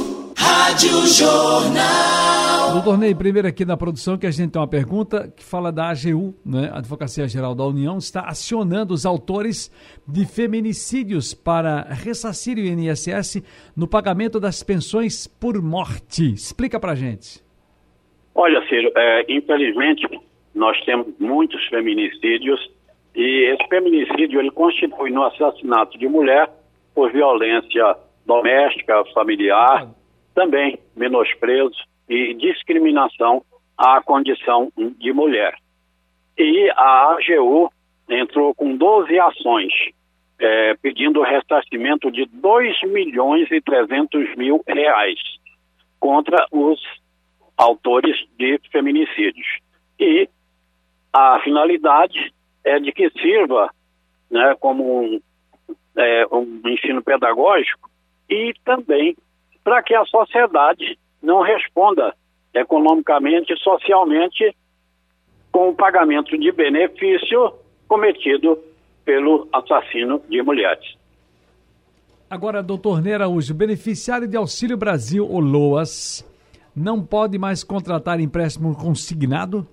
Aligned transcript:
Rádio 0.47 1.05
Jornal. 1.07 2.75
Doutor 2.75 2.97
Ney, 2.97 3.17
primeiro 3.17 3.49
aqui 3.49 3.65
na 3.65 3.77
produção 3.77 4.17
que 4.17 4.29
a 4.29 4.31
gente 4.31 4.53
tem 4.53 4.61
uma 4.63 4.69
pergunta 4.69 5.33
que 5.37 5.43
fala 5.43 5.73
da 5.73 5.91
AGU, 5.91 6.37
né? 6.47 6.71
A 6.73 6.79
Advocacia 6.79 7.27
Geral 7.27 7.53
da 7.53 7.65
União 7.65 7.99
está 7.99 8.21
acionando 8.21 8.95
os 8.95 9.05
autores 9.05 9.73
de 10.07 10.25
feminicídios 10.25 11.35
para 11.35 11.83
ressarcir 11.91 12.59
o 12.59 12.61
INSS 12.61 13.43
no 13.77 13.89
pagamento 13.89 14.39
das 14.39 14.63
pensões 14.63 15.27
por 15.27 15.61
morte. 15.61 16.33
Explica 16.35 16.79
pra 16.79 16.95
gente. 16.95 17.43
Olha, 18.33 18.65
Ciro, 18.69 18.93
é, 18.97 19.27
infelizmente 19.29 20.07
nós 20.55 20.81
temos 20.85 21.09
muitos 21.19 21.67
feminicídios 21.67 22.61
e 23.17 23.53
esse 23.53 23.69
feminicídio 23.69 24.39
ele 24.39 24.53
constitui 24.53 25.11
no 25.11 25.25
assassinato 25.25 25.99
de 25.99 26.07
mulher 26.07 26.49
por 26.95 27.11
violência 27.11 27.97
doméstica, 28.25 29.05
familiar, 29.13 29.89
também 30.37 30.79
menosprezo 30.95 31.75
e 32.07 32.35
discriminação 32.35 33.43
à 33.77 34.03
condição 34.03 34.71
de 34.77 35.13
mulher. 35.13 35.57
E 36.39 36.71
a 36.77 37.17
AGU 37.17 37.73
entrou 38.09 38.55
com 38.55 38.77
12 38.77 39.19
ações 39.19 39.73
é, 40.39 40.75
pedindo 40.77 41.23
ressarcimento 41.23 42.11
de 42.13 42.27
2 42.27 42.83
milhões 42.83 43.51
e 43.51 43.63
300 43.63 44.37
mil 44.37 44.63
reais 44.69 45.19
contra 45.99 46.47
os 46.53 46.79
autores 47.57 48.17
de 48.39 48.61
feminicídios. 48.71 49.47
E 49.99 50.29
a 51.11 51.41
finalidade 51.41 52.31
é 52.63 52.79
de 52.79 52.93
que 52.93 53.09
sirva 53.23 53.71
né, 54.31 54.55
como 54.61 55.01
um, 55.01 55.21
é, 55.97 56.27
um 56.31 56.61
ensino 56.67 57.03
pedagógico 57.03 57.91
e 58.29 58.53
também 58.63 59.17
para 59.67 59.83
que 59.83 59.97
a 59.97 60.05
sociedade 60.05 60.97
não 61.21 61.43
responda 61.43 62.15
economicamente 62.55 63.53
e 63.53 63.59
socialmente 63.59 64.57
com 65.51 65.71
o 65.71 65.75
pagamento 65.75 66.39
de 66.39 66.53
benefício 66.53 67.53
cometido 67.89 68.57
pelo 69.05 69.49
assassino 69.53 70.23
de 70.29 70.41
mulheres. 70.41 70.97
Agora, 72.31 72.63
doutor 72.63 73.03
Ney 73.03 73.15
Araújo, 73.15 73.53
beneficiário 73.55 74.29
de 74.29 74.37
Auxílio 74.37 74.77
Brasil, 74.77 75.29
ou 75.29 75.41
LOAS, 75.41 76.25
não 76.75 77.05
pode 77.05 77.37
mais 77.37 77.65
contratar 77.65 78.21
empréstimo 78.21 78.73
consignado? 78.77 79.67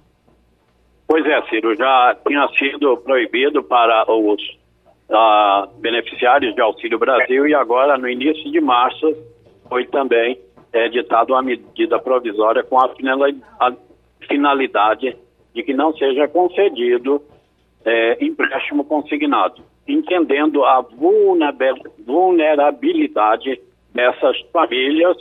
Pois 1.08 1.24
é, 1.24 1.40
Ciro, 1.50 1.76
já 1.76 2.18
tinha 2.28 2.48
sido 2.58 2.98
proibido 2.98 3.62
para 3.64 4.12
os 4.12 4.42
uh, 5.12 5.68
beneficiários 5.80 6.56
de 6.56 6.62
Auxílio 6.62 6.98
Brasil 6.98 7.48
e 7.48 7.54
agora, 7.54 7.96
no 7.96 8.10
início 8.10 8.52
de 8.52 8.60
março, 8.60 9.16
foi 9.70 9.86
também 9.88 10.40
editada 10.74 11.34
uma 11.34 11.42
medida 11.42 12.00
provisória 12.00 12.64
com 12.64 12.80
a 12.80 12.90
finalidade 14.28 15.16
de 15.54 15.64
que 15.64 15.74
não 15.74 15.96
seja 15.96 16.28
concedido 16.28 17.22
é, 17.86 18.26
empréstimo 18.26 18.84
consignado, 18.84 19.62
entendendo 19.88 20.64
a 20.66 20.82
vulnerabilidade 22.06 23.62
dessas 23.94 24.40
famílias 24.52 25.16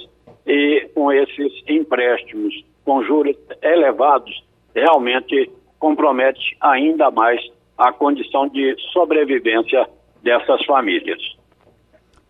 e 0.46 0.88
com 0.94 1.12
esses 1.12 1.52
empréstimos 1.68 2.64
com 2.84 3.02
juros 3.04 3.36
elevados, 3.60 4.42
realmente 4.74 5.50
compromete 5.78 6.56
ainda 6.60 7.10
mais 7.10 7.40
a 7.76 7.92
condição 7.92 8.48
de 8.48 8.74
sobrevivência 8.92 9.86
dessas 10.22 10.64
famílias. 10.64 11.20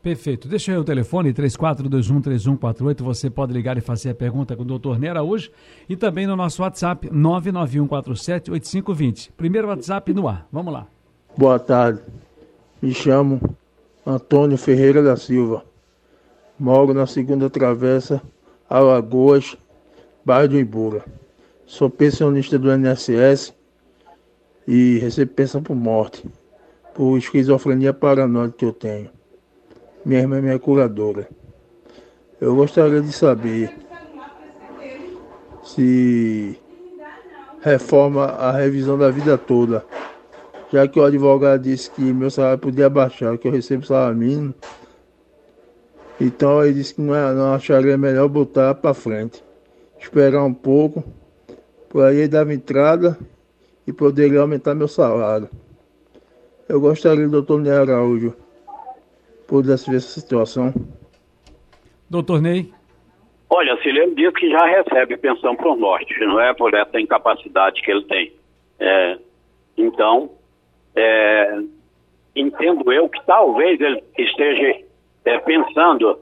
Perfeito. 0.02 0.48
Deixa 0.48 0.72
aí 0.72 0.78
o 0.78 0.82
telefone, 0.82 1.32
34213148. 1.32 3.04
Você 3.04 3.30
pode 3.30 3.52
ligar 3.52 3.78
e 3.78 3.80
fazer 3.80 4.10
a 4.10 4.14
pergunta 4.14 4.56
com 4.56 4.62
o 4.62 4.66
doutor 4.66 4.98
Nera 4.98 5.22
hoje. 5.22 5.52
E 5.88 5.94
também 5.94 6.26
no 6.26 6.34
nosso 6.34 6.62
WhatsApp, 6.62 7.08
991478520. 7.08 9.30
Primeiro 9.36 9.68
WhatsApp 9.68 10.12
no 10.12 10.26
ar. 10.26 10.48
Vamos 10.50 10.72
lá. 10.72 10.88
Boa 11.36 11.60
tarde. 11.60 12.00
Me 12.82 12.92
chamo 12.92 13.40
Antônio 14.04 14.58
Ferreira 14.58 15.00
da 15.04 15.16
Silva. 15.16 15.64
Moro 16.58 16.92
na 16.92 17.06
segunda 17.06 17.48
travessa, 17.48 18.20
Alagoas, 18.69 19.56
bairro 20.24 20.48
do 20.48 20.58
Ibura. 20.58 21.04
Sou 21.64 21.88
pensionista 21.88 22.58
do 22.58 22.74
INSS 22.74 23.54
e 24.66 24.98
recebo 24.98 25.32
pensão 25.32 25.62
por 25.62 25.76
morte, 25.76 26.28
por 26.92 27.16
esquizofrenia 27.16 27.94
paranoide 27.94 28.54
que 28.54 28.64
eu 28.64 28.72
tenho. 28.72 29.21
Minha 30.04 30.20
irmã 30.20 30.38
é 30.38 30.40
minha 30.40 30.58
curadora. 30.58 31.28
Eu 32.40 32.56
gostaria 32.56 33.00
de 33.00 33.12
saber 33.12 33.72
se 35.62 36.58
reforma 37.60 38.24
a 38.24 38.50
revisão 38.52 38.98
da 38.98 39.10
vida 39.10 39.38
toda, 39.38 39.84
já 40.72 40.88
que 40.88 40.98
o 40.98 41.04
advogado 41.04 41.62
disse 41.62 41.90
que 41.90 42.00
meu 42.00 42.30
salário 42.30 42.58
podia 42.58 42.90
baixar, 42.90 43.38
que 43.38 43.46
eu 43.46 43.52
recebo 43.52 43.86
salário 43.86 44.16
mínimo. 44.16 44.54
Então 46.20 46.64
ele 46.64 46.74
disse 46.74 46.94
que 46.94 47.00
não, 47.00 47.14
é, 47.14 47.32
não 47.32 47.54
acharia 47.54 47.96
melhor 47.96 48.28
botar 48.28 48.74
para 48.74 48.92
frente, 48.92 49.42
esperar 50.00 50.44
um 50.44 50.54
pouco 50.54 51.04
por 51.92 52.04
aí 52.04 52.26
dava 52.26 52.54
entrada 52.54 53.19
e 53.86 53.92
poderia 53.92 54.40
aumentar 54.40 54.74
meu 54.74 54.88
salário. 54.88 55.50
Eu 56.66 56.80
gostaria, 56.80 57.28
doutor 57.28 57.60
Ney 57.60 57.70
Araújo, 57.70 58.34
ver 59.60 59.96
essa 59.96 60.20
situação. 60.20 60.72
Doutor 62.08 62.40
Ney? 62.40 62.72
Olha, 63.50 63.76
Silene 63.82 64.14
diz 64.14 64.32
que 64.32 64.48
já 64.50 64.64
recebe 64.64 65.16
pensão 65.18 65.54
por 65.54 65.76
morte, 65.76 66.18
não 66.20 66.40
é 66.40 66.54
por 66.54 66.72
essa 66.72 66.98
incapacidade 66.98 67.82
que 67.82 67.90
ele 67.90 68.04
tem. 68.04 68.32
É, 68.78 69.18
então, 69.76 70.30
é, 70.96 71.58
entendo 72.34 72.90
eu 72.90 73.08
que 73.10 73.22
talvez 73.26 73.78
ele 73.78 74.02
esteja 74.16 74.82
é, 75.26 75.38
pensando 75.40 76.19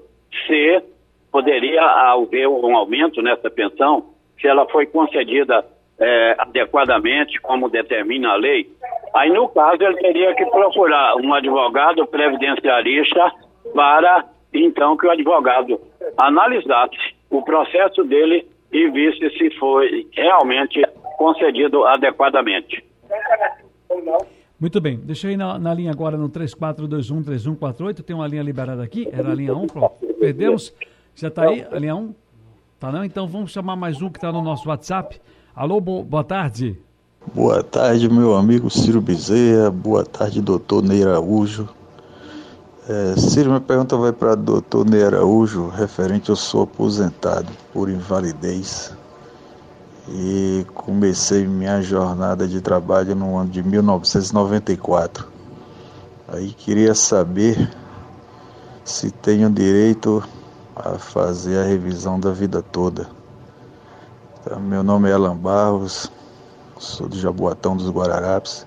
se 0.46 0.82
poderia 1.30 1.82
haver 1.82 2.48
um 2.48 2.76
aumento 2.76 3.22
nessa 3.22 3.48
pensão 3.48 4.10
se 4.40 4.48
ela 4.48 4.66
foi 4.68 4.86
concedida 4.86 5.64
é, 6.00 6.34
adequadamente, 6.38 7.38
como 7.40 7.68
determina 7.68 8.30
a 8.30 8.36
lei, 8.36 8.70
aí 9.14 9.30
no 9.30 9.48
caso 9.48 9.82
ele 9.82 9.96
teria 9.98 10.34
que 10.34 10.46
procurar 10.46 11.16
um 11.16 11.34
advogado 11.34 12.06
previdenciarista 12.06 13.32
para 13.74 14.24
então 14.52 14.96
que 14.96 15.06
o 15.06 15.10
advogado 15.10 15.80
analisasse 16.16 17.14
o 17.28 17.42
processo 17.42 18.02
dele 18.04 18.46
e 18.72 18.88
visse 18.88 19.30
se 19.36 19.50
foi 19.58 20.08
realmente 20.12 20.82
concedido 21.18 21.84
adequadamente. 21.84 22.82
Muito 24.58 24.80
bem, 24.80 24.98
deixa 24.98 25.28
aí 25.28 25.36
na, 25.36 25.58
na 25.58 25.72
linha 25.74 25.90
agora 25.90 26.16
no 26.16 26.28
34213148, 26.28 28.02
tem 28.04 28.14
uma 28.14 28.26
linha 28.26 28.42
liberada 28.42 28.82
aqui, 28.82 29.08
era 29.12 29.30
a 29.30 29.34
linha 29.34 29.54
1, 29.54 29.66
pronto. 29.66 29.94
Perdemos, 30.18 30.74
já 31.14 31.28
está 31.28 31.48
aí 31.48 31.66
a 31.70 31.78
linha 31.78 31.96
1? 31.96 32.14
Tá 32.78 32.90
não? 32.90 33.04
Então 33.04 33.26
vamos 33.26 33.52
chamar 33.52 33.76
mais 33.76 34.00
um 34.00 34.08
que 34.10 34.18
está 34.18 34.32
no 34.32 34.42
nosso 34.42 34.68
WhatsApp. 34.68 35.20
Alô, 35.60 35.78
bo 35.78 36.02
boa 36.02 36.24
tarde. 36.24 36.80
Boa 37.34 37.62
tarde, 37.62 38.08
meu 38.08 38.34
amigo 38.34 38.70
Ciro 38.70 38.98
Bezerra. 38.98 39.70
Boa 39.70 40.02
tarde, 40.02 40.40
doutor 40.40 40.82
Ney 40.82 41.02
Araújo. 41.04 41.68
É, 42.88 43.14
Ciro, 43.18 43.50
minha 43.50 43.60
pergunta 43.60 43.94
vai 43.94 44.10
para 44.10 44.34
doutor 44.34 44.88
Ney 44.88 45.04
Araújo, 45.04 45.68
referente 45.68 46.30
eu 46.30 46.36
sou 46.36 46.62
aposentado 46.62 47.46
por 47.74 47.90
invalidez 47.90 48.96
e 50.08 50.64
comecei 50.72 51.46
minha 51.46 51.82
jornada 51.82 52.48
de 52.48 52.62
trabalho 52.62 53.14
no 53.14 53.36
ano 53.36 53.50
de 53.50 53.62
1994. 53.62 55.28
Aí 56.26 56.54
queria 56.54 56.94
saber 56.94 57.70
se 58.82 59.10
tenho 59.10 59.50
direito 59.50 60.24
a 60.74 60.98
fazer 60.98 61.58
a 61.58 61.64
revisão 61.64 62.18
da 62.18 62.32
vida 62.32 62.62
toda. 62.62 63.19
Então, 64.42 64.58
meu 64.58 64.82
nome 64.82 65.10
é 65.10 65.12
Alan 65.12 65.36
Barros, 65.36 66.10
sou 66.78 67.06
do 67.06 67.14
Jaboatão 67.14 67.76
dos 67.76 67.90
Guararapes. 67.90 68.66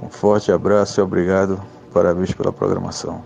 Um 0.00 0.08
forte 0.08 0.52
abraço 0.52 1.00
e 1.00 1.02
obrigado. 1.02 1.60
Parabéns 1.92 2.32
pela 2.32 2.52
programação. 2.52 3.24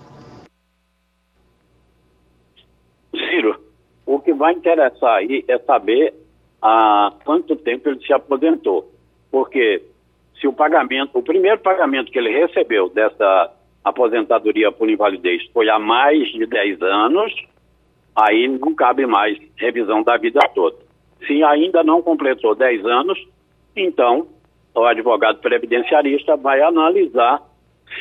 Ciro, 3.14 3.60
o 4.06 4.18
que 4.18 4.32
vai 4.32 4.54
interessar 4.54 5.16
aí 5.16 5.44
é 5.46 5.58
saber 5.58 6.14
há 6.62 7.12
quanto 7.22 7.54
tempo 7.54 7.90
ele 7.90 8.00
se 8.00 8.14
aposentou. 8.14 8.90
Porque 9.30 9.82
se 10.40 10.48
o 10.48 10.54
pagamento, 10.54 11.18
o 11.18 11.22
primeiro 11.22 11.58
pagamento 11.58 12.10
que 12.10 12.18
ele 12.18 12.30
recebeu 12.30 12.88
dessa 12.88 13.52
aposentadoria 13.84 14.72
por 14.72 14.88
invalidez 14.88 15.46
foi 15.52 15.68
há 15.68 15.78
mais 15.78 16.28
de 16.32 16.46
10 16.46 16.80
anos, 16.80 17.34
aí 18.16 18.48
não 18.48 18.74
cabe 18.74 19.04
mais 19.04 19.38
revisão 19.58 20.02
da 20.02 20.16
vida 20.16 20.40
toda. 20.54 20.87
Se 21.26 21.42
ainda 21.42 21.82
não 21.82 22.02
completou 22.02 22.54
10 22.54 22.84
anos, 22.86 23.18
então 23.76 24.26
o 24.74 24.84
advogado 24.84 25.40
previdenciarista 25.40 26.36
vai 26.36 26.60
analisar 26.62 27.42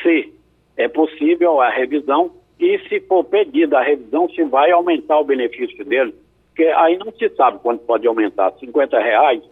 se 0.02 0.32
é 0.76 0.86
possível 0.88 1.60
a 1.60 1.68
revisão 1.68 2.30
e 2.58 2.78
se 2.88 3.00
for 3.00 3.24
pedida 3.24 3.78
a 3.78 3.82
revisão, 3.82 4.28
se 4.30 4.42
vai 4.44 4.70
aumentar 4.70 5.18
o 5.18 5.24
benefício 5.24 5.84
dele, 5.84 6.14
porque 6.48 6.64
aí 6.64 6.96
não 6.98 7.12
se 7.12 7.28
sabe 7.30 7.58
quanto 7.60 7.84
pode 7.84 8.06
aumentar, 8.06 8.52
50 8.58 8.98
reais, 8.98 9.42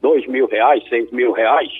2 0.00 0.26
mil 0.26 0.46
reais, 0.46 0.86
6 0.88 1.10
mil 1.10 1.32
reais, 1.32 1.70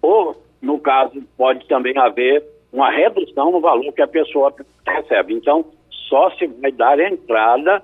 ou, 0.00 0.36
no 0.60 0.78
caso, 0.78 1.22
pode 1.36 1.66
também 1.66 1.96
haver 1.96 2.44
uma 2.72 2.90
redução 2.90 3.50
no 3.50 3.60
valor 3.60 3.92
que 3.92 4.02
a 4.02 4.06
pessoa 4.06 4.54
recebe. 4.86 5.34
Então, 5.34 5.64
só 6.08 6.30
se 6.32 6.46
vai 6.46 6.70
dar 6.72 7.00
entrada 7.00 7.82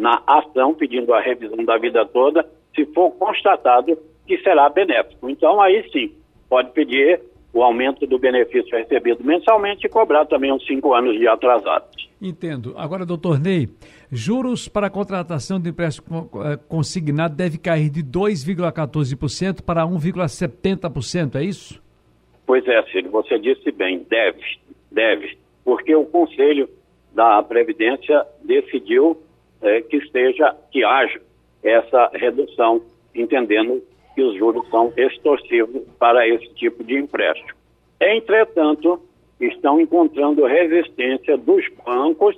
na 0.00 0.22
ação 0.26 0.74
pedindo 0.74 1.12
a 1.12 1.20
revisão 1.20 1.64
da 1.64 1.76
vida 1.76 2.04
toda 2.06 2.48
se 2.74 2.86
for 2.86 3.10
constatado 3.12 3.96
que 4.26 4.38
será 4.38 4.68
benéfico. 4.68 5.28
Então, 5.28 5.60
aí 5.60 5.84
sim, 5.92 6.12
pode 6.48 6.70
pedir 6.72 7.20
o 7.52 7.62
aumento 7.62 8.06
do 8.06 8.18
benefício 8.18 8.76
recebido 8.76 9.24
mensalmente 9.24 9.86
e 9.86 9.90
cobrar 9.90 10.24
também 10.24 10.52
uns 10.52 10.64
cinco 10.66 10.94
anos 10.94 11.18
de 11.18 11.26
atrasados. 11.26 12.08
Entendo. 12.22 12.74
Agora, 12.76 13.04
doutor 13.04 13.40
Ney, 13.40 13.68
juros 14.10 14.68
para 14.68 14.88
contratação 14.88 15.60
de 15.60 15.70
empréstimo 15.70 16.30
eh, 16.44 16.58
consignado 16.68 17.34
deve 17.34 17.58
cair 17.58 17.90
de 17.90 18.02
2,14% 18.04 19.62
para 19.62 19.84
1,70%, 19.84 21.36
é 21.36 21.44
isso? 21.44 21.82
Pois 22.46 22.66
é, 22.66 22.82
Ciro, 22.84 23.10
você 23.10 23.38
disse 23.38 23.72
bem, 23.72 24.06
deve, 24.08 24.42
deve, 24.90 25.38
porque 25.64 25.94
o 25.94 26.04
Conselho 26.04 26.68
da 27.12 27.42
Previdência 27.42 28.24
decidiu 28.44 29.16
eh, 29.62 29.82
que 29.82 29.96
esteja, 29.96 30.56
que 30.70 30.84
haja 30.84 31.20
essa 31.62 32.10
redução, 32.14 32.82
entendendo 33.14 33.82
que 34.14 34.22
os 34.22 34.36
juros 34.36 34.68
são 34.70 34.92
extorsivos 34.96 35.82
para 35.98 36.26
esse 36.26 36.48
tipo 36.54 36.82
de 36.82 36.96
empréstimo. 36.96 37.58
Entretanto, 38.00 39.00
estão 39.40 39.80
encontrando 39.80 40.44
resistência 40.46 41.36
dos 41.36 41.64
bancos 41.84 42.36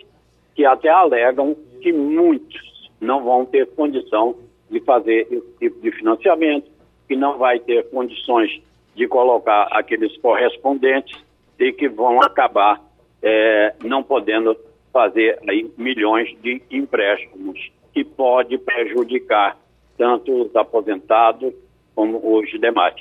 que 0.55 0.65
até 0.65 0.89
alegam 0.89 1.57
que 1.81 1.93
muitos 1.93 2.91
não 3.01 3.25
vão 3.25 3.45
ter 3.45 3.67
condição 3.75 4.37
de 4.71 4.81
fazer 4.81 5.27
esse 5.31 5.59
tipo 5.59 5.81
de 5.81 5.91
financiamento, 5.93 6.71
que 7.09 7.17
não 7.17 7.39
vai 7.39 7.59
ter 7.59 7.89
condições 7.91 8.63
de 8.95 9.09
colocar 9.09 9.69
aqueles 9.71 10.17
correspondentes 10.19 11.19
e 11.59 11.73
que 11.73 11.89
vão 11.89 12.21
acabar 12.23 12.81
é, 13.23 13.75
não 13.85 14.03
podendo 14.03 14.57
fazer 14.93 15.39
aí 15.49 15.71
milhões 15.77 16.29
de 16.43 16.63
empréstimos, 16.71 17.59
que 17.93 18.05
pode 18.05 18.59
prejudicar 18.59 19.57
tanto 19.97 20.43
os 20.43 20.57
aposentados 20.57 21.53
como 21.95 22.39
os 22.39 22.51
demais. 22.61 22.95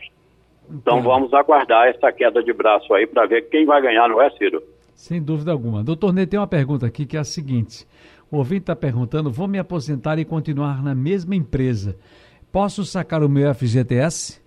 Então 0.69 1.01
vamos 1.01 1.33
aguardar 1.33 1.87
essa 1.87 2.11
queda 2.11 2.41
de 2.41 2.53
braço 2.53 2.93
aí 2.93 3.05
para 3.05 3.25
ver 3.25 3.49
quem 3.49 3.65
vai 3.65 3.81
ganhar, 3.81 4.07
não 4.07 4.21
é, 4.21 4.29
Ciro? 4.31 4.61
Sem 4.95 5.21
dúvida 5.21 5.51
alguma. 5.51 5.83
Doutor 5.83 6.13
Ney, 6.13 6.27
tem 6.27 6.39
uma 6.39 6.47
pergunta 6.47 6.85
aqui 6.85 7.05
que 7.05 7.17
é 7.17 7.19
a 7.19 7.23
seguinte. 7.23 7.85
O 8.31 8.37
ouvinte 8.37 8.61
está 8.61 8.75
perguntando, 8.75 9.31
vou 9.31 9.47
me 9.47 9.59
aposentar 9.59 10.17
e 10.19 10.23
continuar 10.23 10.81
na 10.81 10.95
mesma 10.95 11.35
empresa. 11.35 11.97
Posso 12.51 12.85
sacar 12.85 13.23
o 13.23 13.29
meu 13.29 13.53
FGTS? 13.53 14.41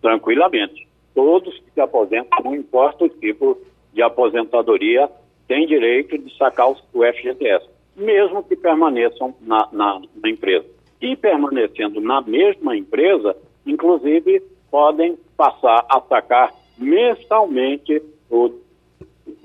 Tranquilamente. 0.00 0.86
Todos 1.14 1.54
que 1.58 1.72
se 1.72 1.80
aposentam, 1.80 2.38
não 2.44 2.54
importa 2.54 3.04
o 3.04 3.08
tipo 3.08 3.58
de 3.92 4.02
aposentadoria, 4.02 5.08
têm 5.46 5.66
direito 5.66 6.16
de 6.18 6.36
sacar 6.36 6.70
o 6.70 6.76
FGTS, 6.92 7.66
mesmo 7.96 8.42
que 8.42 8.56
permaneçam 8.56 9.34
na, 9.40 9.68
na, 9.72 10.00
na 10.22 10.28
empresa 10.28 10.66
e 11.00 11.14
permanecendo 11.14 12.00
na 12.00 12.20
mesma 12.22 12.76
empresa, 12.76 13.36
inclusive 13.66 14.42
podem 14.70 15.18
passar 15.36 15.84
a 15.88 16.00
sacar 16.00 16.52
mensalmente 16.78 18.02
o 18.30 18.52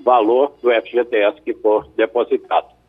valor 0.00 0.54
do 0.62 0.70
FGTS 0.70 1.40
que 1.42 1.54
for 1.54 1.86
depositado. 1.96 2.79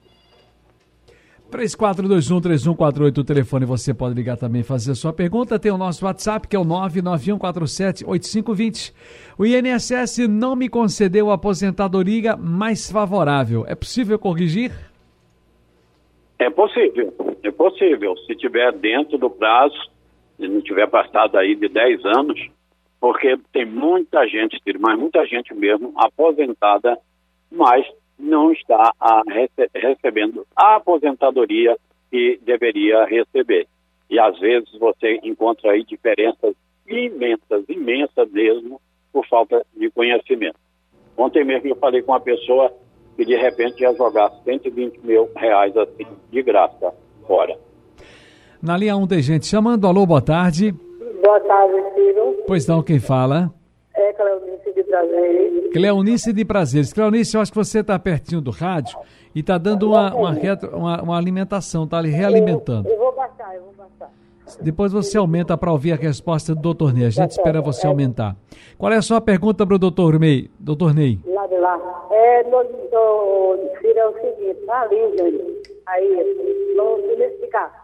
3421-3148, 1.51 3.17
o 3.17 3.23
telefone 3.23 3.65
você 3.65 3.91
pode 3.93 4.15
ligar 4.15 4.37
também 4.37 4.63
fazer 4.63 4.93
a 4.93 4.95
sua 4.95 5.13
pergunta. 5.13 5.59
Tem 5.59 5.71
o 5.71 5.77
nosso 5.77 6.03
WhatsApp, 6.05 6.47
que 6.47 6.55
é 6.55 6.59
o 6.59 6.65
991478520. 6.65 8.93
O 9.37 9.45
INSS 9.45 10.27
não 10.27 10.55
me 10.55 10.67
concedeu 10.69 11.29
a 11.29 11.35
aposentadoria 11.35 12.35
mais 12.37 12.89
favorável. 12.89 13.63
É 13.67 13.75
possível 13.75 14.17
corrigir? 14.17 14.71
É 16.39 16.49
possível, 16.49 17.13
é 17.43 17.51
possível. 17.51 18.17
Se 18.25 18.35
tiver 18.35 18.71
dentro 18.71 19.19
do 19.19 19.29
prazo, 19.29 19.77
se 20.37 20.47
não 20.47 20.61
tiver 20.61 20.87
passado 20.87 21.37
aí 21.37 21.53
de 21.53 21.67
10 21.67 22.05
anos, 22.05 22.39
porque 22.99 23.37
tem 23.51 23.65
muita 23.65 24.25
gente, 24.27 24.59
mas 24.79 24.97
muita 24.97 25.27
gente 25.27 25.53
mesmo 25.53 25.93
aposentada, 25.95 26.97
mas 27.51 27.85
não 28.21 28.51
está 28.51 28.91
a 28.99 29.21
rece 29.27 29.69
recebendo 29.73 30.45
a 30.55 30.75
aposentadoria 30.75 31.75
que 32.09 32.39
deveria 32.43 33.05
receber. 33.05 33.67
E 34.09 34.19
às 34.19 34.37
vezes 34.39 34.69
você 34.79 35.19
encontra 35.23 35.71
aí 35.71 35.83
diferenças 35.83 36.53
imensas, 36.87 37.63
imensas 37.69 38.29
mesmo, 38.31 38.81
por 39.13 39.25
falta 39.27 39.65
de 39.75 39.89
conhecimento. 39.91 40.59
Ontem 41.17 41.43
mesmo 41.43 41.69
eu 41.69 41.75
falei 41.75 42.01
com 42.01 42.11
uma 42.11 42.19
pessoa 42.19 42.73
que 43.15 43.25
de 43.25 43.35
repente 43.35 43.81
ia 43.81 43.93
jogar 43.93 44.29
120 44.43 44.99
mil 44.99 45.29
reais 45.35 45.75
assim, 45.77 46.07
de 46.31 46.41
graça, 46.41 46.93
fora. 47.27 47.57
Na 48.61 48.77
linha 48.77 48.95
1 48.95 49.07
tem 49.07 49.21
gente 49.21 49.45
chamando. 49.45 49.87
Alô, 49.87 50.05
boa 50.05 50.21
tarde. 50.21 50.71
Boa 51.23 51.39
tarde, 51.41 51.75
Ciro. 51.95 52.43
Pois 52.47 52.67
não, 52.67 52.83
quem 52.83 52.99
fala? 52.99 53.51
É 54.11 54.13
Cleonice 54.13 54.73
de 54.73 54.83
Prazeres. 54.83 55.71
Cleonice 55.71 56.33
de 56.33 56.45
Prazeres. 56.45 56.93
Cleonice, 56.93 57.35
eu 57.35 57.41
acho 57.41 57.51
que 57.51 57.57
você 57.57 57.79
está 57.79 57.97
pertinho 57.97 58.41
do 58.41 58.51
rádio 58.51 58.99
e 59.33 59.39
está 59.39 59.57
dando 59.57 59.89
uma, 59.89 60.13
uma, 60.13 60.31
uma, 60.73 61.01
uma 61.01 61.17
alimentação, 61.17 61.85
está 61.85 61.97
ali 61.97 62.09
realimentando. 62.09 62.89
Eu 62.89 62.97
vou 62.97 63.15
baixar, 63.15 63.55
eu 63.55 63.61
vou 63.63 63.73
baixar. 63.77 64.11
Depois 64.59 64.91
você 64.91 65.17
aumenta 65.17 65.57
para 65.57 65.71
ouvir 65.71 65.93
a 65.93 65.95
resposta 65.95 66.53
do 66.53 66.61
doutor 66.61 66.93
Ney. 66.93 67.05
A 67.05 67.09
gente 67.09 67.31
espera 67.31 67.61
você 67.61 67.87
aumentar. 67.87 68.35
Qual 68.77 68.91
é 68.91 68.97
a 68.97 69.01
sua 69.01 69.21
pergunta 69.21 69.65
para 69.65 69.75
o 69.75 69.79
doutor 69.79 70.19
Ney? 70.19 70.51
Doutor 70.59 70.93
Ney? 70.93 71.17
Lá 71.25 71.47
de 71.47 71.57
lá. 71.57 71.79
É, 72.11 72.43
Ciro, 72.43 73.97
é 73.97 74.07
o 74.07 74.13
seguinte, 74.13 74.65
tá 74.65 74.81
ali, 74.81 75.17
gente. 75.17 75.71
Aí, 75.87 76.07
me 77.17 77.25
explicar. 77.25 77.80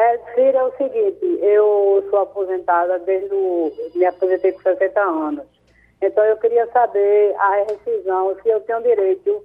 É, 0.00 0.18
Ciro, 0.34 0.56
é 0.56 0.64
o 0.64 0.76
seguinte, 0.78 1.38
eu 1.42 2.06
sou 2.08 2.20
aposentada 2.20 2.98
desde 3.00 3.34
o... 3.34 3.70
Me 3.94 4.06
aposentei 4.06 4.50
com 4.52 4.62
60 4.62 4.98
anos. 4.98 5.44
Então, 6.00 6.24
eu 6.24 6.38
queria 6.38 6.66
saber 6.68 7.34
a 7.36 7.66
rescisão, 7.68 8.34
se 8.42 8.48
eu 8.48 8.60
tenho 8.60 8.82
direito 8.82 9.44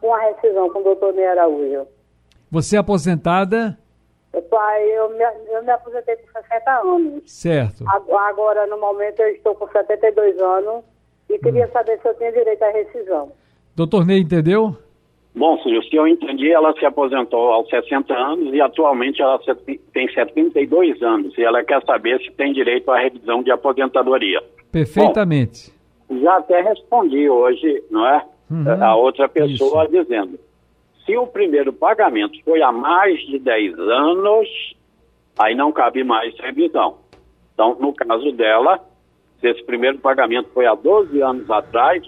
com 0.00 0.14
a 0.14 0.20
rescisão 0.20 0.70
com 0.70 0.78
o 0.78 0.84
doutor 0.84 1.12
Ney 1.14 1.26
Araújo. 1.26 1.88
Você 2.48 2.76
é 2.76 2.78
aposentada? 2.78 3.76
Pai, 4.48 4.82
eu 4.84 5.10
me, 5.10 5.24
eu 5.52 5.64
me 5.64 5.70
aposentei 5.72 6.14
com 6.14 6.42
60 6.42 6.70
anos. 6.70 7.22
Certo. 7.26 7.84
Agora, 7.88 8.68
no 8.68 8.78
momento, 8.78 9.18
eu 9.18 9.30
estou 9.30 9.56
com 9.56 9.66
72 9.66 10.38
anos 10.38 10.84
e 11.28 11.40
queria 11.40 11.66
hum. 11.66 11.70
saber 11.72 11.98
se 12.00 12.08
eu 12.08 12.14
tenho 12.14 12.32
direito 12.32 12.62
à 12.62 12.70
rescisão. 12.70 13.32
Doutor 13.74 14.06
Ney, 14.06 14.20
entendeu? 14.20 14.76
Bom, 15.38 15.56
senhor, 15.62 15.84
se 15.84 15.94
eu 15.94 16.08
entendi, 16.08 16.50
ela 16.50 16.72
se 16.72 16.84
aposentou 16.84 17.52
aos 17.52 17.68
60 17.70 18.12
anos 18.12 18.52
e 18.52 18.60
atualmente 18.60 19.22
ela 19.22 19.38
tem 19.92 20.12
72 20.12 21.00
anos 21.00 21.38
e 21.38 21.44
ela 21.44 21.62
quer 21.62 21.80
saber 21.84 22.20
se 22.20 22.32
tem 22.32 22.52
direito 22.52 22.90
à 22.90 22.98
revisão 22.98 23.40
de 23.40 23.52
aposentadoria. 23.52 24.42
Perfeitamente. 24.72 25.72
Bom, 26.08 26.20
já 26.20 26.38
até 26.38 26.60
respondi 26.60 27.30
hoje, 27.30 27.84
não 27.88 28.04
é? 28.04 28.24
Uhum, 28.50 28.82
a 28.82 28.96
outra 28.96 29.28
pessoa 29.28 29.84
isso. 29.84 29.92
dizendo 29.92 30.40
se 31.06 31.16
o 31.16 31.26
primeiro 31.26 31.72
pagamento 31.72 32.42
foi 32.44 32.60
há 32.60 32.72
mais 32.72 33.20
de 33.20 33.38
10 33.38 33.78
anos, 33.78 34.48
aí 35.38 35.54
não 35.54 35.70
cabe 35.70 36.02
mais 36.02 36.36
revisão. 36.40 36.96
Então, 37.54 37.76
no 37.78 37.94
caso 37.94 38.32
dela, 38.32 38.80
se 39.40 39.48
esse 39.48 39.62
primeiro 39.64 39.98
pagamento 39.98 40.50
foi 40.52 40.66
há 40.66 40.74
12 40.74 41.22
anos 41.22 41.48
atrás, 41.48 42.02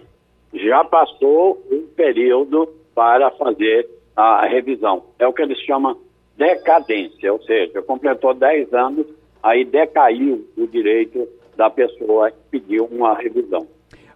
já 0.52 0.84
passou 0.84 1.64
um 1.70 1.86
período 1.94 2.79
para 3.00 3.30
fazer 3.30 3.88
a 4.14 4.46
revisão. 4.46 5.04
É 5.18 5.26
o 5.26 5.32
que 5.32 5.40
eles 5.40 5.58
chamam 5.60 5.96
decadência, 6.36 7.32
ou 7.32 7.42
seja, 7.44 7.80
completou 7.80 8.34
10 8.34 8.74
anos, 8.74 9.06
aí 9.42 9.64
decaiu 9.64 10.46
o 10.54 10.66
direito 10.66 11.26
da 11.56 11.70
pessoa 11.70 12.30
que 12.30 12.36
pediu 12.50 12.84
uma 12.92 13.14
revisão. 13.14 13.66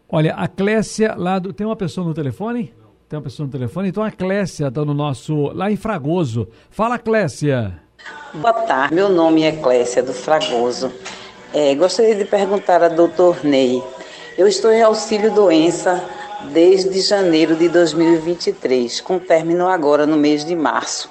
Olha, 0.07 0.35
a 0.35 0.47
Clécia 0.47 1.15
lá 1.17 1.39
do... 1.39 1.51
Tem 1.55 1.67
uma 1.67 1.77
pessoa 1.77 2.07
no 2.07 2.13
telefone? 2.13 2.75
Tem 3.09 3.17
uma 3.17 3.23
pessoa 3.23 3.47
no 3.47 3.53
telefone? 3.53 3.89
Então 3.89 4.03
a 4.03 4.11
Clécia 4.11 4.69
está 4.69 4.85
no 4.85 4.93
nosso. 4.93 5.51
lá 5.55 5.71
em 5.71 5.77
Fragoso. 5.77 6.47
Fala, 6.69 6.99
Clécia. 6.99 7.81
Boa 8.35 8.53
tarde, 8.53 8.95
meu 8.95 9.09
nome 9.09 9.45
é 9.45 9.53
Clécia 9.53 10.03
do 10.03 10.13
Fragoso. 10.13 10.93
É, 11.55 11.75
gostaria 11.75 12.17
de 12.17 12.27
perguntar 12.27 12.83
a 12.83 12.89
doutor 12.89 13.43
Ney. 13.45 13.83
Eu 14.37 14.47
estou 14.47 14.71
em 14.71 14.83
auxílio 14.83 15.33
doença 15.33 16.05
desde 16.43 17.01
janeiro 17.01 17.57
de 17.57 17.69
2023, 17.69 19.01
com 19.01 19.19
término 19.19 19.67
agora 19.67 20.07
no 20.07 20.17
mês 20.17 20.45
de 20.45 20.55
março. 20.55 21.11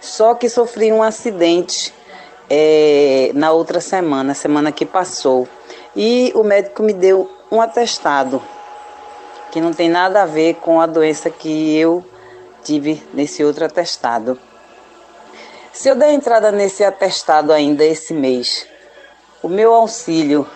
Só 0.00 0.34
que 0.34 0.48
sofri 0.48 0.92
um 0.92 1.02
acidente 1.02 1.94
é, 2.50 3.30
na 3.34 3.52
outra 3.52 3.80
semana, 3.80 4.34
semana 4.34 4.72
que 4.72 4.84
passou, 4.84 5.48
e 5.94 6.32
o 6.34 6.42
médico 6.42 6.82
me 6.82 6.92
deu 6.92 7.30
um 7.50 7.60
atestado 7.60 8.42
que 9.52 9.60
não 9.60 9.72
tem 9.72 9.88
nada 9.88 10.22
a 10.22 10.26
ver 10.26 10.54
com 10.54 10.80
a 10.80 10.86
doença 10.86 11.28
que 11.28 11.76
eu 11.76 12.02
tive 12.64 13.02
nesse 13.12 13.44
outro 13.44 13.66
atestado. 13.66 14.38
Se 15.72 15.88
eu 15.88 15.94
der 15.94 16.12
entrada 16.12 16.50
nesse 16.50 16.82
atestado 16.82 17.52
ainda 17.52 17.84
esse 17.84 18.14
mês, 18.14 18.66
o 19.42 19.48
meu 19.48 19.74
auxílio 19.74 20.46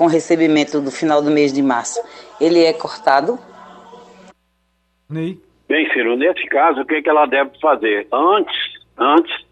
com 0.00 0.06
recebimento 0.06 0.80
do 0.80 0.90
final 0.90 1.20
do 1.20 1.30
mês 1.30 1.52
de 1.52 1.60
março, 1.60 2.00
ele 2.40 2.64
é 2.64 2.72
cortado? 2.72 3.38
Ney? 5.10 5.38
Bem, 5.68 5.92
Ciro, 5.92 6.16
nesse 6.16 6.46
caso, 6.46 6.80
o 6.80 6.86
que, 6.86 7.02
que 7.02 7.10
ela 7.10 7.26
deve 7.26 7.50
fazer? 7.60 8.08
Antes, 8.10 8.56
antes 8.96 9.44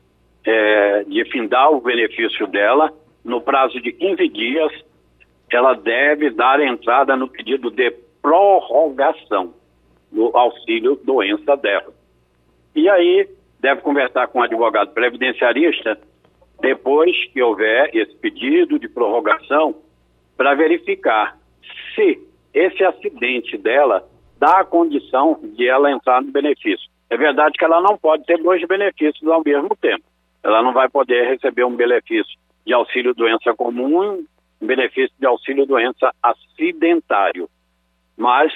é, 0.47 1.05
de 1.05 1.23
findar 1.27 1.71
o 1.71 1.83
benefício 1.83 2.47
dela, 2.47 2.91
no 3.23 3.43
prazo 3.43 3.79
de 3.83 3.93
15 3.93 4.27
dias, 4.31 4.73
ela 5.53 5.75
deve 5.75 6.31
dar 6.31 6.61
entrada 6.61 7.15
no 7.15 7.29
pedido 7.29 7.71
de 7.71 7.91
prorrogação 8.23 9.53
do 10.11 10.35
auxílio 10.35 10.99
doença 11.05 11.59
dela. 11.59 11.93
E 12.75 12.89
aí 12.89 13.29
deve 13.61 13.83
conversar 13.83 14.29
com 14.29 14.39
o 14.39 14.43
advogado 14.45 14.95
previdenciarista 14.95 16.01
depois 16.59 17.15
que 17.35 17.43
houver 17.43 17.95
esse 17.95 18.17
pedido 18.17 18.79
de 18.79 18.89
prorrogação 18.89 19.75
para 20.39 20.55
verificar 20.55 21.37
se 21.95 22.19
esse 22.55 22.83
acidente 22.85 23.59
dela 23.59 24.09
dá 24.39 24.61
a 24.61 24.65
condição 24.65 25.39
de 25.43 25.69
ela 25.69 25.91
entrar 25.91 26.23
no 26.23 26.31
benefício. 26.31 26.89
É 27.11 27.17
verdade 27.17 27.59
que 27.59 27.65
ela 27.65 27.81
não 27.83 27.99
pode 27.99 28.25
ter 28.25 28.39
dois 28.41 28.65
benefícios 28.67 29.29
ao 29.29 29.43
mesmo 29.45 29.77
tempo. 29.77 30.05
Ela 30.43 30.63
não 30.63 30.73
vai 30.73 30.89
poder 30.89 31.29
receber 31.29 31.65
um 31.65 31.75
benefício 31.75 32.39
de 32.65 32.73
auxílio 32.73 33.15
doença 33.15 33.53
comum 33.55 34.25
um 34.61 34.67
benefício 34.67 35.15
de 35.19 35.27
auxílio 35.27 35.67
doença 35.67 36.13
acidentário. 36.23 37.49
Mas 38.17 38.53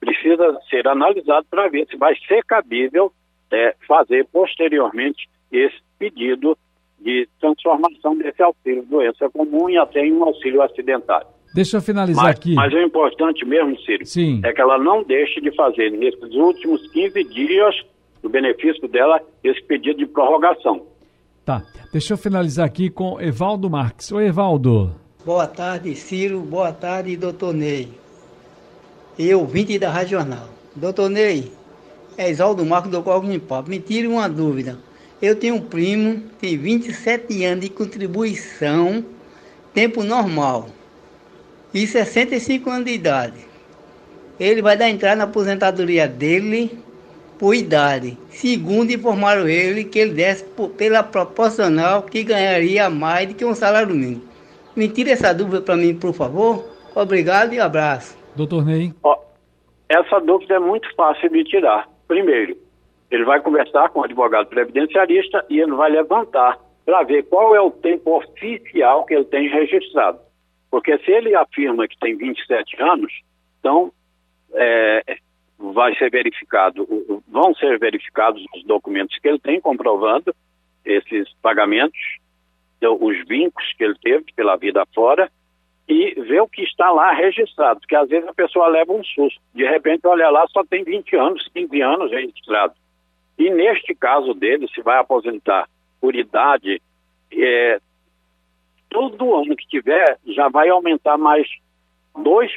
precisa 0.00 0.58
ser 0.68 0.86
analisado 0.86 1.46
para 1.48 1.68
ver 1.68 1.86
se 1.86 1.96
vai 1.96 2.14
ser 2.26 2.44
cabível 2.44 3.12
é, 3.50 3.74
fazer 3.86 4.26
posteriormente 4.32 5.28
esse 5.50 5.76
pedido 5.98 6.56
de 7.02 7.28
transformação 7.40 8.16
desse 8.16 8.42
auxílio 8.42 8.84
doença 8.84 9.28
comum 9.30 9.68
e 9.68 9.76
até 9.76 10.04
em 10.04 10.12
um 10.12 10.24
auxílio 10.24 10.62
acidentário. 10.62 11.26
Deixa 11.54 11.76
eu 11.76 11.82
finalizar 11.82 12.24
mas, 12.24 12.36
aqui. 12.36 12.54
Mas 12.54 12.72
o 12.72 12.78
importante 12.78 13.44
mesmo, 13.44 13.78
Ciro, 13.80 14.06
Sim. 14.06 14.40
é 14.42 14.52
que 14.52 14.60
ela 14.60 14.78
não 14.78 15.02
deixe 15.02 15.40
de 15.40 15.54
fazer 15.54 15.90
nesses 15.90 16.34
últimos 16.34 16.90
15 16.90 17.24
dias 17.24 17.74
do 18.22 18.28
benefício 18.28 18.88
dela 18.88 19.20
esse 19.44 19.62
pedido 19.64 19.98
de 19.98 20.06
prorrogação. 20.06 20.86
Tá. 21.44 21.62
Deixa 21.92 22.14
eu 22.14 22.16
finalizar 22.16 22.64
aqui 22.64 22.88
com 22.88 23.20
Evaldo 23.20 23.68
Marques. 23.68 24.10
Oi, 24.12 24.26
Evaldo. 24.26 24.94
Boa 25.24 25.46
tarde, 25.46 25.94
Ciro. 25.94 26.40
Boa 26.40 26.72
tarde, 26.72 27.16
doutor 27.16 27.52
Ney. 27.52 27.88
Eu, 29.18 29.44
20 29.44 29.78
da 29.78 29.90
Rádio 29.90 30.18
Jornal. 30.18 30.48
Doutor 30.74 31.10
Ney, 31.10 31.52
é 32.16 32.30
Isaldo 32.30 32.64
Marcos 32.64 32.90
do 32.90 33.02
Cogni 33.02 33.38
Papo. 33.38 33.68
Me 33.68 33.78
tire 33.78 34.06
uma 34.06 34.28
dúvida. 34.28 34.78
Eu 35.22 35.38
tenho 35.38 35.54
um 35.54 35.60
primo, 35.60 36.20
tem 36.40 36.58
27 36.58 37.44
anos 37.44 37.64
de 37.64 37.70
contribuição, 37.70 39.04
tempo 39.72 40.02
normal, 40.02 40.66
e 41.72 41.86
65 41.86 42.68
anos 42.68 42.86
de 42.86 42.92
idade. 42.92 43.46
Ele 44.40 44.60
vai 44.60 44.76
dar 44.76 44.90
entrada 44.90 45.14
na 45.14 45.24
aposentadoria 45.24 46.08
dele 46.08 46.76
por 47.38 47.54
idade. 47.54 48.18
Segundo 48.30 48.90
informaram 48.90 49.48
ele 49.48 49.84
que 49.84 50.00
ele 50.00 50.12
desce 50.12 50.42
por, 50.42 50.70
pela 50.70 51.04
proporcional 51.04 52.02
que 52.02 52.24
ganharia 52.24 52.90
mais 52.90 53.28
do 53.28 53.34
que 53.34 53.44
um 53.44 53.54
salário 53.54 53.94
mínimo. 53.94 54.22
Me 54.74 54.88
tire 54.88 55.12
essa 55.12 55.32
dúvida 55.32 55.60
para 55.60 55.76
mim, 55.76 55.94
por 55.94 56.12
favor. 56.12 56.64
Obrigado 56.96 57.52
e 57.52 57.60
abraço. 57.60 58.18
Doutor 58.34 58.64
Ney. 58.64 58.92
Ó, 59.04 59.16
essa 59.88 60.18
dúvida 60.18 60.54
é 60.54 60.58
muito 60.58 60.92
fácil 60.96 61.30
de 61.30 61.44
tirar. 61.44 61.88
Primeiro, 62.08 62.56
ele 63.12 63.24
vai 63.24 63.40
conversar 63.42 63.90
com 63.90 64.00
o 64.00 64.04
advogado 64.04 64.46
previdenciarista 64.46 65.44
e 65.50 65.60
ele 65.60 65.72
vai 65.72 65.90
levantar 65.90 66.58
para 66.82 67.02
ver 67.02 67.24
qual 67.24 67.54
é 67.54 67.60
o 67.60 67.70
tempo 67.70 68.16
oficial 68.16 69.04
que 69.04 69.14
ele 69.14 69.26
tem 69.26 69.48
registrado. 69.50 70.18
Porque 70.70 70.96
se 70.98 71.10
ele 71.10 71.34
afirma 71.34 71.86
que 71.86 71.98
tem 71.98 72.16
27 72.16 72.82
anos, 72.82 73.12
então 73.58 73.92
é, 74.54 75.18
vai 75.58 75.94
ser 75.96 76.10
verificado, 76.10 76.88
vão 77.28 77.54
ser 77.54 77.78
verificados 77.78 78.42
os 78.56 78.64
documentos 78.64 79.18
que 79.18 79.28
ele 79.28 79.38
tem 79.38 79.60
comprovando 79.60 80.34
esses 80.82 81.30
pagamentos, 81.42 82.00
os 82.80 83.28
vincos 83.28 83.74
que 83.76 83.84
ele 83.84 83.96
teve 84.02 84.32
pela 84.34 84.56
vida 84.56 84.84
fora 84.94 85.30
e 85.86 86.14
ver 86.22 86.40
o 86.40 86.48
que 86.48 86.62
está 86.62 86.90
lá 86.90 87.12
registrado, 87.12 87.80
porque 87.80 87.94
às 87.94 88.08
vezes 88.08 88.26
a 88.26 88.32
pessoa 88.32 88.68
leva 88.68 88.90
um 88.90 89.04
susto. 89.04 89.38
De 89.54 89.64
repente, 89.64 90.06
olha 90.06 90.30
lá, 90.30 90.46
só 90.48 90.64
tem 90.64 90.82
20 90.82 91.14
anos, 91.14 91.46
15 91.52 91.82
anos 91.82 92.10
registrado. 92.10 92.74
E 93.38 93.50
neste 93.50 93.94
caso 93.94 94.34
dele, 94.34 94.68
se 94.74 94.82
vai 94.82 94.98
aposentar 94.98 95.68
por 96.00 96.14
idade, 96.14 96.80
é, 97.32 97.80
todo 98.90 99.34
ano 99.34 99.56
que 99.56 99.66
tiver, 99.66 100.18
já 100.26 100.48
vai 100.48 100.68
aumentar 100.68 101.16
mais 101.16 101.46
2% 102.16 102.48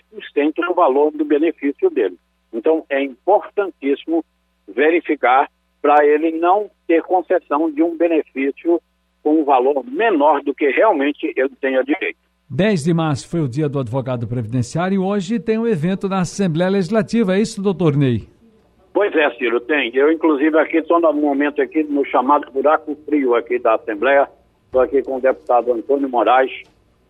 no 0.58 0.74
valor 0.74 1.12
do 1.12 1.24
benefício 1.24 1.90
dele. 1.90 2.18
Então, 2.54 2.86
é 2.90 3.02
importantíssimo 3.02 4.24
verificar 4.68 5.50
para 5.82 6.06
ele 6.06 6.32
não 6.32 6.70
ter 6.88 7.04
concessão 7.04 7.72
de 7.72 7.84
um 7.84 7.96
benefício 7.96 8.82
com 9.22 9.42
um 9.42 9.44
valor 9.44 9.84
menor 9.86 10.42
do 10.44 10.54
que 10.54 10.70
realmente 10.70 11.32
ele 11.36 11.52
tenha 11.62 11.84
direito. 11.84 12.18
10 12.50 12.84
de 12.84 12.94
março 12.94 13.28
foi 13.28 13.42
o 13.42 13.48
dia 13.48 13.68
do 13.68 13.80
advogado 13.80 14.28
previdenciário 14.28 14.96
e 14.96 15.00
hoje 15.00 15.40
tem 15.40 15.58
um 15.58 15.68
evento 15.68 16.08
na 16.08 16.20
Assembleia 16.20 16.70
Legislativa, 16.70 17.36
é 17.36 17.42
isso, 17.42 17.62
doutor 17.62 17.96
Ney? 17.96 18.28
Pois 18.96 19.14
é, 19.14 19.30
Ciro, 19.32 19.60
tem. 19.60 19.94
Eu, 19.94 20.10
inclusive, 20.10 20.58
aqui 20.58 20.78
estou 20.78 21.02
no 21.02 21.12
momento 21.12 21.62
aqui 21.62 21.84
no 21.84 22.06
chamado 22.06 22.50
buraco 22.50 22.96
frio 23.06 23.36
aqui 23.36 23.60
da 23.60 23.76
Assembleia. 23.76 24.26
Estou 24.68 24.80
aqui 24.80 25.04
com 25.04 25.18
o 25.18 25.22
deputado 25.22 25.74
Antônio 25.74 26.08
Moraes 26.08 26.50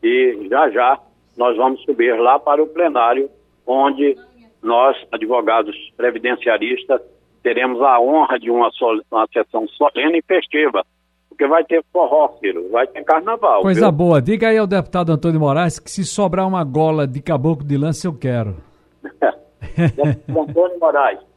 e 0.02 0.48
já 0.50 0.68
já 0.72 1.00
nós 1.38 1.56
vamos 1.56 1.80
subir 1.84 2.20
lá 2.20 2.40
para 2.40 2.64
o 2.64 2.66
plenário, 2.66 3.30
onde 3.68 4.18
nós, 4.64 4.98
advogados 5.12 5.76
previdenciaristas, 5.96 7.00
teremos 7.44 7.80
a 7.80 8.00
honra 8.00 8.40
de 8.40 8.50
uma, 8.50 8.72
uma 9.12 9.28
sessão 9.32 9.68
solene 9.68 10.18
e 10.18 10.24
festiva 10.24 10.84
porque 11.30 11.46
vai 11.48 11.64
ter 11.66 11.84
forró, 11.94 12.30
Ciro, 12.40 12.68
vai 12.72 12.88
ter 12.88 13.04
carnaval. 13.04 13.62
Coisa 13.62 13.82
viu? 13.82 13.92
boa. 13.92 14.20
Diga 14.22 14.48
aí 14.48 14.58
ao 14.58 14.66
deputado 14.66 15.12
Antônio 15.12 15.40
Moraes 15.40 15.78
que 15.78 15.92
se 15.92 16.04
sobrar 16.04 16.48
uma 16.48 16.64
gola 16.64 17.06
de 17.06 17.22
caboclo 17.22 17.64
de 17.64 17.78
lança, 17.78 18.08
eu 18.08 18.14
quero. 18.18 18.56
deputado 19.76 20.40
Antônio 20.50 20.80
Moraes. 20.80 21.35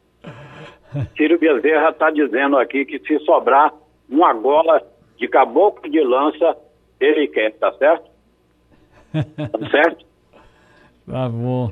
Ciro 1.15 1.37
Bezerra 1.37 1.89
está 1.89 2.09
dizendo 2.09 2.57
aqui 2.57 2.85
que 2.85 2.99
se 2.99 3.19
sobrar 3.25 3.73
uma 4.09 4.33
gola 4.33 4.81
de 5.17 5.27
caboclo 5.27 5.89
de 5.89 6.01
lança, 6.01 6.57
ele 6.99 7.27
quer, 7.27 7.51
tá 7.53 7.71
certo? 7.73 8.09
Tá 9.13 9.69
certo? 9.69 10.05
Tá 11.07 11.29
bom. 11.29 11.71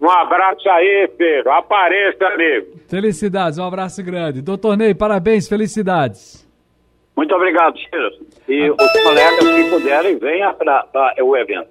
Um 0.00 0.10
abraço 0.10 0.68
aí, 0.68 1.08
Pedro. 1.16 1.52
Apareça, 1.52 2.26
amigo. 2.26 2.78
Felicidades, 2.88 3.58
um 3.58 3.64
abraço 3.64 4.02
grande. 4.02 4.42
Doutor 4.42 4.76
Ney, 4.76 4.94
parabéns, 4.94 5.48
felicidades. 5.48 6.42
Muito 7.16 7.34
obrigado, 7.34 7.78
Ciro. 7.78 8.10
E 8.48 8.70
os 8.70 9.02
colegas, 9.04 9.44
se 9.44 9.70
puderem, 9.70 10.18
venham 10.18 10.52
para 10.54 11.14
o 11.22 11.36
evento. 11.36 11.68